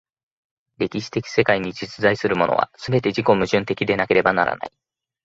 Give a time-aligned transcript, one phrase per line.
[0.79, 4.71] 歴史的世界に実在するものは、すべて自己矛盾的でなければならない。